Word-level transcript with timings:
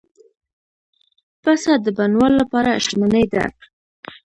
پسه 1.43 1.71
د 1.85 1.87
بڼوال 1.97 2.33
لپاره 2.41 2.71
شتمني 2.85 3.25
ده. 3.33 3.43